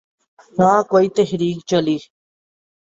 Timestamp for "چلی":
1.69-1.97